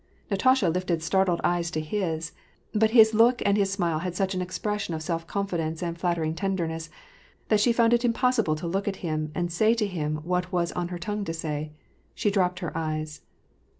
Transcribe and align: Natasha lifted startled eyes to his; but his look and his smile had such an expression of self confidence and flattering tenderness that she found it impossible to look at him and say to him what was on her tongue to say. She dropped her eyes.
Natasha 0.31 0.67
lifted 0.67 1.03
startled 1.03 1.39
eyes 1.43 1.69
to 1.69 1.79
his; 1.79 2.31
but 2.73 2.89
his 2.89 3.13
look 3.13 3.39
and 3.45 3.55
his 3.55 3.71
smile 3.71 3.99
had 3.99 4.15
such 4.15 4.33
an 4.33 4.41
expression 4.41 4.95
of 4.95 5.03
self 5.03 5.27
confidence 5.27 5.83
and 5.83 5.95
flattering 5.95 6.33
tenderness 6.33 6.89
that 7.49 7.59
she 7.59 7.71
found 7.71 7.93
it 7.93 8.03
impossible 8.03 8.55
to 8.55 8.65
look 8.65 8.87
at 8.87 8.95
him 9.05 9.31
and 9.35 9.51
say 9.53 9.75
to 9.75 9.85
him 9.85 10.15
what 10.23 10.51
was 10.51 10.71
on 10.71 10.87
her 10.87 10.97
tongue 10.97 11.23
to 11.23 11.35
say. 11.35 11.71
She 12.15 12.31
dropped 12.31 12.61
her 12.61 12.75
eyes. 12.75 13.21